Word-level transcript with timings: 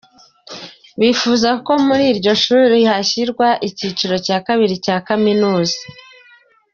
Bifuza 0.99 1.49
ko 1.65 1.73
no 1.75 1.81
kuri 1.87 2.03
iryo 2.11 2.33
shuri 2.43 2.79
hashyirwa 2.91 3.47
icyiciro 3.67 4.15
cya 4.25 4.37
kabiri 4.47 4.75
cya 4.85 4.97
kaminuza. 5.07 5.77